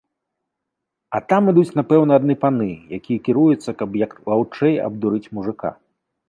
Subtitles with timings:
[1.17, 5.69] А там ідуць напэўна адны паны, якія кіруюцца, каб як лаўчэй абдурыць мужыка.